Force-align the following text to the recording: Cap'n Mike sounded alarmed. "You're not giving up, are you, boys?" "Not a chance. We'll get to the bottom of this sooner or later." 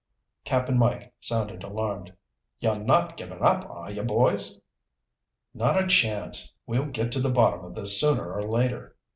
Cap'n 0.45 0.79
Mike 0.79 1.13
sounded 1.21 1.63
alarmed. 1.63 2.11
"You're 2.59 2.79
not 2.79 3.17
giving 3.17 3.43
up, 3.43 3.69
are 3.69 3.91
you, 3.91 4.01
boys?" 4.01 4.59
"Not 5.53 5.77
a 5.79 5.85
chance. 5.85 6.51
We'll 6.65 6.87
get 6.87 7.11
to 7.11 7.19
the 7.19 7.29
bottom 7.29 7.63
of 7.63 7.75
this 7.75 7.99
sooner 8.01 8.33
or 8.33 8.43
later." 8.49 8.95